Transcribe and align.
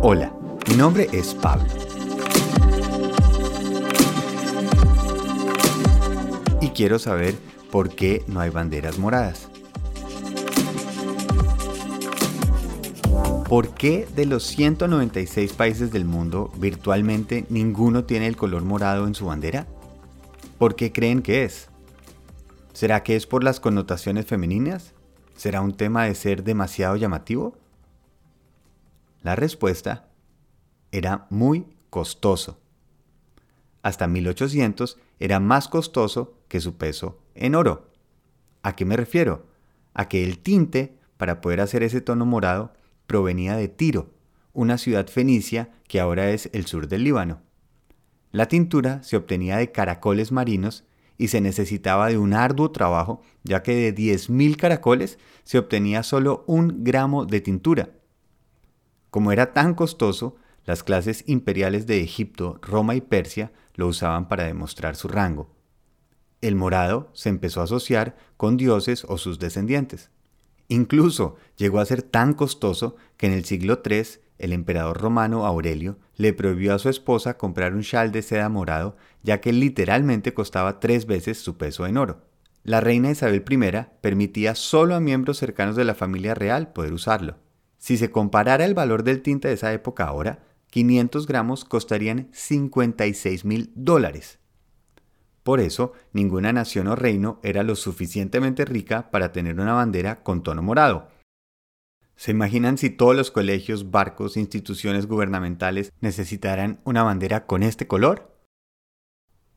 Hola, 0.00 0.32
mi 0.68 0.76
nombre 0.76 1.08
es 1.12 1.34
Pablo. 1.34 1.66
Y 6.60 6.68
quiero 6.68 7.00
saber 7.00 7.34
por 7.72 7.90
qué 7.90 8.22
no 8.28 8.38
hay 8.38 8.50
banderas 8.50 8.96
moradas. 8.96 9.48
¿Por 13.48 13.74
qué 13.74 14.06
de 14.14 14.26
los 14.26 14.44
196 14.44 15.52
países 15.54 15.90
del 15.90 16.04
mundo 16.04 16.52
virtualmente 16.58 17.44
ninguno 17.48 18.04
tiene 18.04 18.28
el 18.28 18.36
color 18.36 18.62
morado 18.62 19.08
en 19.08 19.16
su 19.16 19.26
bandera? 19.26 19.66
¿Por 20.58 20.76
qué 20.76 20.92
creen 20.92 21.22
que 21.22 21.42
es? 21.42 21.70
¿Será 22.72 23.02
que 23.02 23.16
es 23.16 23.26
por 23.26 23.42
las 23.42 23.58
connotaciones 23.58 24.26
femeninas? 24.26 24.94
¿Será 25.34 25.60
un 25.60 25.76
tema 25.76 26.04
de 26.04 26.14
ser 26.14 26.44
demasiado 26.44 26.94
llamativo? 26.94 27.56
La 29.28 29.36
respuesta 29.36 30.08
era 30.90 31.26
muy 31.28 31.66
costoso. 31.90 32.62
Hasta 33.82 34.06
1800 34.06 34.96
era 35.18 35.38
más 35.38 35.68
costoso 35.68 36.38
que 36.48 36.62
su 36.62 36.78
peso 36.78 37.18
en 37.34 37.54
oro. 37.54 37.90
¿A 38.62 38.74
qué 38.74 38.86
me 38.86 38.96
refiero? 38.96 39.44
A 39.92 40.08
que 40.08 40.24
el 40.24 40.38
tinte 40.38 40.96
para 41.18 41.42
poder 41.42 41.60
hacer 41.60 41.82
ese 41.82 42.00
tono 42.00 42.24
morado 42.24 42.72
provenía 43.06 43.54
de 43.54 43.68
Tiro, 43.68 44.14
una 44.54 44.78
ciudad 44.78 45.08
fenicia 45.08 45.72
que 45.88 46.00
ahora 46.00 46.30
es 46.30 46.48
el 46.54 46.64
sur 46.64 46.88
del 46.88 47.04
Líbano. 47.04 47.42
La 48.32 48.48
tintura 48.48 49.02
se 49.02 49.18
obtenía 49.18 49.58
de 49.58 49.72
caracoles 49.72 50.32
marinos 50.32 50.84
y 51.18 51.28
se 51.28 51.42
necesitaba 51.42 52.08
de 52.08 52.16
un 52.16 52.32
arduo 52.32 52.70
trabajo, 52.70 53.20
ya 53.44 53.62
que 53.62 53.74
de 53.74 53.94
10.000 53.94 54.56
caracoles 54.56 55.18
se 55.44 55.58
obtenía 55.58 56.02
solo 56.02 56.44
un 56.46 56.82
gramo 56.82 57.26
de 57.26 57.42
tintura. 57.42 57.90
Como 59.10 59.32
era 59.32 59.52
tan 59.52 59.74
costoso, 59.74 60.36
las 60.64 60.82
clases 60.82 61.24
imperiales 61.26 61.86
de 61.86 62.02
Egipto, 62.02 62.58
Roma 62.60 62.94
y 62.94 63.00
Persia 63.00 63.52
lo 63.74 63.86
usaban 63.86 64.28
para 64.28 64.44
demostrar 64.44 64.96
su 64.96 65.08
rango. 65.08 65.50
El 66.40 66.56
morado 66.56 67.10
se 67.14 67.30
empezó 67.30 67.60
a 67.60 67.64
asociar 67.64 68.16
con 68.36 68.56
dioses 68.56 69.04
o 69.08 69.18
sus 69.18 69.38
descendientes. 69.38 70.10
Incluso 70.68 71.36
llegó 71.56 71.80
a 71.80 71.86
ser 71.86 72.02
tan 72.02 72.34
costoso 72.34 72.96
que 73.16 73.26
en 73.26 73.32
el 73.32 73.44
siglo 73.44 73.80
III 73.84 74.20
el 74.38 74.52
emperador 74.52 75.00
romano 75.00 75.46
Aurelio 75.46 75.98
le 76.16 76.32
prohibió 76.32 76.74
a 76.74 76.78
su 76.78 76.88
esposa 76.88 77.38
comprar 77.38 77.74
un 77.74 77.82
chal 77.82 78.12
de 78.12 78.22
seda 78.22 78.48
morado, 78.48 78.96
ya 79.22 79.40
que 79.40 79.52
literalmente 79.52 80.34
costaba 80.34 80.80
tres 80.80 81.06
veces 81.06 81.38
su 81.38 81.56
peso 81.56 81.86
en 81.86 81.96
oro. 81.96 82.22
La 82.62 82.80
reina 82.80 83.10
Isabel 83.10 83.44
I 83.48 83.86
permitía 84.00 84.54
solo 84.54 84.94
a 84.94 85.00
miembros 85.00 85.38
cercanos 85.38 85.74
de 85.74 85.84
la 85.84 85.94
familia 85.94 86.34
real 86.34 86.72
poder 86.72 86.92
usarlo. 86.92 87.38
Si 87.78 87.96
se 87.96 88.10
comparara 88.10 88.64
el 88.64 88.74
valor 88.74 89.04
del 89.04 89.22
tinte 89.22 89.48
de 89.48 89.54
esa 89.54 89.72
época 89.72 90.04
ahora, 90.04 90.44
500 90.70 91.26
gramos 91.26 91.64
costarían 91.64 92.28
56 92.32 93.44
mil 93.44 93.72
dólares. 93.74 94.38
Por 95.42 95.60
eso, 95.60 95.94
ninguna 96.12 96.52
nación 96.52 96.88
o 96.88 96.96
reino 96.96 97.40
era 97.42 97.62
lo 97.62 97.74
suficientemente 97.74 98.66
rica 98.66 99.10
para 99.10 99.32
tener 99.32 99.58
una 99.58 99.72
bandera 99.72 100.22
con 100.22 100.42
tono 100.42 100.60
morado. 100.60 101.08
¿Se 102.16 102.32
imaginan 102.32 102.76
si 102.76 102.90
todos 102.90 103.16
los 103.16 103.30
colegios, 103.30 103.90
barcos, 103.90 104.36
instituciones 104.36 105.06
gubernamentales 105.06 105.92
necesitaran 106.00 106.80
una 106.84 107.04
bandera 107.04 107.46
con 107.46 107.62
este 107.62 107.86
color? 107.86 108.36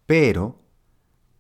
Pero 0.06 0.62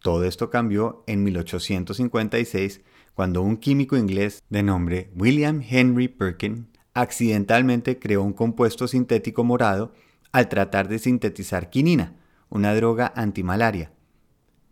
todo 0.01 0.25
esto 0.25 0.49
cambió 0.49 1.03
en 1.05 1.23
1856 1.23 2.81
cuando 3.13 3.43
un 3.43 3.57
químico 3.57 3.97
inglés 3.97 4.43
de 4.49 4.63
nombre 4.63 5.11
William 5.15 5.61
Henry 5.61 6.07
Perkin 6.07 6.70
accidentalmente 6.93 7.99
creó 7.99 8.23
un 8.23 8.33
compuesto 8.33 8.87
sintético 8.87 9.43
morado 9.43 9.91
al 10.31 10.49
tratar 10.49 10.87
de 10.87 10.99
sintetizar 10.99 11.69
quinina, 11.69 12.15
una 12.49 12.73
droga 12.75 13.11
antimalaria. 13.15 13.91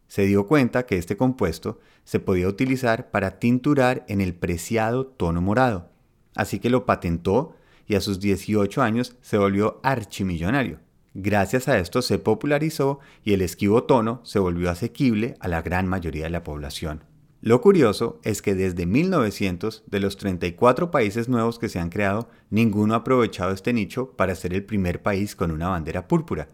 Se 0.07 0.23
dio 0.23 0.47
cuenta 0.47 0.85
que 0.85 0.97
este 0.97 1.17
compuesto 1.17 1.79
se 2.03 2.19
podía 2.19 2.47
utilizar 2.47 3.11
para 3.11 3.39
tinturar 3.39 4.05
en 4.07 4.21
el 4.21 4.33
preciado 4.33 5.05
tono 5.05 5.41
morado, 5.41 5.89
así 6.35 6.59
que 6.59 6.69
lo 6.69 6.85
patentó 6.85 7.55
y 7.87 7.95
a 7.95 8.01
sus 8.01 8.19
18 8.19 8.81
años 8.81 9.15
se 9.21 9.37
volvió 9.37 9.79
archimillonario. 9.83 10.79
Gracias 11.13 11.67
a 11.67 11.77
esto 11.79 12.01
se 12.01 12.19
popularizó 12.19 12.99
y 13.23 13.33
el 13.33 13.41
esquivo 13.41 13.83
tono 13.83 14.21
se 14.23 14.39
volvió 14.39 14.69
asequible 14.69 15.35
a 15.39 15.47
la 15.47 15.61
gran 15.61 15.87
mayoría 15.87 16.25
de 16.25 16.29
la 16.29 16.43
población. 16.43 17.08
Lo 17.41 17.61
curioso 17.61 18.19
es 18.23 18.41
que 18.41 18.53
desde 18.53 18.85
1900, 18.85 19.83
de 19.87 19.99
los 20.01 20.17
34 20.17 20.91
países 20.91 21.29
nuevos 21.29 21.57
que 21.57 21.69
se 21.69 21.79
han 21.79 21.89
creado, 21.89 22.29
ninguno 22.49 22.93
ha 22.93 22.97
aprovechado 22.97 23.53
este 23.53 23.71
nicho 23.71 24.11
para 24.17 24.35
ser 24.35 24.53
el 24.53 24.65
primer 24.65 25.01
país 25.01 25.37
con 25.37 25.51
una 25.51 25.69
bandera 25.69 26.07
púrpura. 26.07 26.49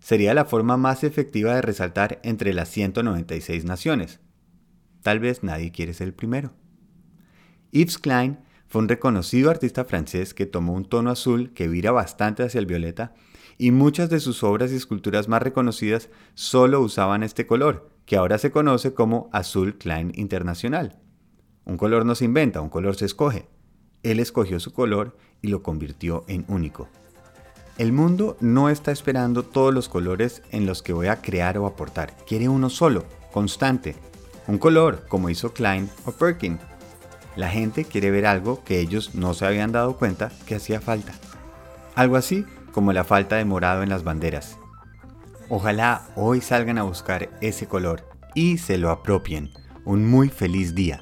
Sería 0.00 0.34
la 0.34 0.44
forma 0.44 0.76
más 0.76 1.04
efectiva 1.04 1.54
de 1.54 1.62
resaltar 1.62 2.20
entre 2.24 2.52
las 2.52 2.68
196 2.68 3.64
naciones. 3.64 4.18
Tal 5.02 5.20
vez 5.20 5.44
nadie 5.44 5.70
quiere 5.70 5.94
ser 5.94 6.08
el 6.08 6.14
primero. 6.14 6.52
Yves 7.70 7.98
Klein 7.98 8.38
fue 8.66 8.82
un 8.82 8.88
reconocido 8.88 9.50
artista 9.50 9.84
francés 9.84 10.34
que 10.34 10.46
tomó 10.46 10.72
un 10.72 10.84
tono 10.84 11.10
azul 11.10 11.52
que 11.54 11.68
vira 11.68 11.92
bastante 11.92 12.42
hacia 12.42 12.58
el 12.58 12.66
violeta 12.66 13.14
y 13.56 13.70
muchas 13.70 14.10
de 14.10 14.20
sus 14.20 14.42
obras 14.42 14.72
y 14.72 14.76
esculturas 14.76 15.28
más 15.28 15.42
reconocidas 15.42 16.10
solo 16.34 16.80
usaban 16.80 17.22
este 17.22 17.46
color, 17.46 17.90
que 18.08 18.16
ahora 18.16 18.38
se 18.38 18.50
conoce 18.50 18.94
como 18.94 19.28
azul 19.32 19.76
Klein 19.76 20.12
Internacional. 20.14 20.98
Un 21.66 21.76
color 21.76 22.06
no 22.06 22.14
se 22.14 22.24
inventa, 22.24 22.62
un 22.62 22.70
color 22.70 22.96
se 22.96 23.04
escoge. 23.04 23.46
Él 24.02 24.18
escogió 24.18 24.58
su 24.60 24.72
color 24.72 25.18
y 25.42 25.48
lo 25.48 25.62
convirtió 25.62 26.24
en 26.26 26.46
único. 26.48 26.88
El 27.76 27.92
mundo 27.92 28.38
no 28.40 28.70
está 28.70 28.92
esperando 28.92 29.42
todos 29.42 29.74
los 29.74 29.90
colores 29.90 30.42
en 30.52 30.64
los 30.64 30.82
que 30.82 30.94
voy 30.94 31.08
a 31.08 31.20
crear 31.20 31.58
o 31.58 31.66
aportar. 31.66 32.16
Quiere 32.26 32.48
uno 32.48 32.70
solo, 32.70 33.04
constante. 33.30 33.94
Un 34.46 34.56
color, 34.56 35.04
como 35.06 35.28
hizo 35.28 35.52
Klein 35.52 35.90
o 36.06 36.12
Perkin. 36.12 36.58
La 37.36 37.50
gente 37.50 37.84
quiere 37.84 38.10
ver 38.10 38.24
algo 38.24 38.64
que 38.64 38.80
ellos 38.80 39.14
no 39.14 39.34
se 39.34 39.44
habían 39.44 39.70
dado 39.70 39.98
cuenta 39.98 40.32
que 40.46 40.54
hacía 40.54 40.80
falta. 40.80 41.12
Algo 41.94 42.16
así 42.16 42.46
como 42.72 42.94
la 42.94 43.04
falta 43.04 43.36
de 43.36 43.44
morado 43.44 43.82
en 43.82 43.90
las 43.90 44.02
banderas. 44.02 44.56
Ojalá 45.50 46.06
hoy 46.14 46.42
salgan 46.42 46.76
a 46.76 46.82
buscar 46.82 47.30
ese 47.40 47.66
color 47.66 48.06
y 48.34 48.58
se 48.58 48.76
lo 48.76 48.90
apropien. 48.90 49.50
Un 49.86 50.04
muy 50.04 50.28
feliz 50.28 50.74
día. 50.74 51.00